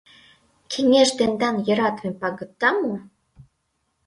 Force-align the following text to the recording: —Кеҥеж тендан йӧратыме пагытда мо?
—Кеҥеж 0.71 1.09
тендан 1.17 1.55
йӧратыме 1.67 2.11
пагытда 2.21 2.69
мо? 2.81 2.95